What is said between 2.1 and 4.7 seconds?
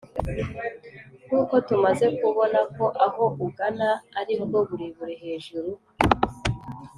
kubona ko aho ugana aribwo